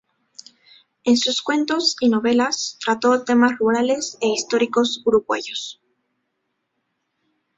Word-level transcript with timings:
En 1.03 1.15
sus 1.15 1.43
cuentos 1.43 1.95
y 1.99 2.09
novelas 2.09 2.79
trató 2.83 3.23
temas 3.23 3.59
rurales 3.59 4.17
e 4.19 4.29
históricos 4.29 5.03
uruguayos. 5.05 5.79